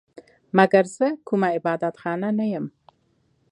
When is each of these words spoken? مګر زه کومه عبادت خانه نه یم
مګر 0.57 0.83
زه 0.95 1.07
کومه 1.27 1.47
عبادت 1.57 1.95
خانه 2.01 2.29
نه 2.39 2.45
یم 2.53 2.65